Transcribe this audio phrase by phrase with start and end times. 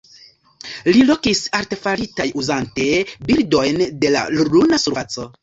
[0.95, 2.87] Li lokis artefaritaj uzante
[3.29, 4.27] bildojn de la
[4.57, 5.29] luna surfaco.